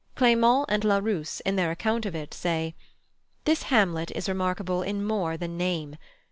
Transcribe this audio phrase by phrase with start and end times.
[0.15, 2.73] Clément and Larousse, in their account of it, say:
[3.45, 5.95] "This Hamlet is remarkable in more than name.